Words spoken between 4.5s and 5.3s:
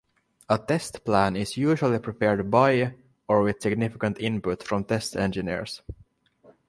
from test